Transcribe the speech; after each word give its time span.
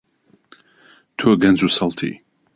تۆ 1.17 1.29
گەنج 1.41 1.59
و 1.65 1.69
سەڵتی. 1.77 2.11